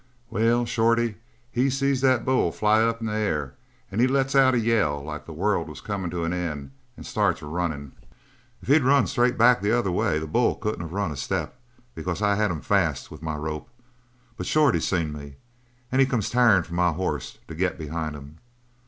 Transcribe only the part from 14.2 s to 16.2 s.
but Shorty seen me, and he